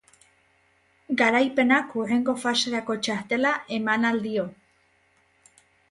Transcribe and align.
Garaipenak 1.19 1.93
hurrengo 1.99 2.35
faserako 2.45 2.97
txartela 3.09 3.55
eman 3.79 4.09
ahal 4.11 4.23
dio. 4.29 4.51